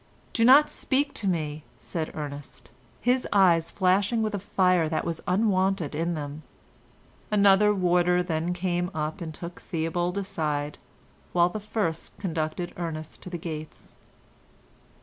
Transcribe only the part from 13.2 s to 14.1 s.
to the gates.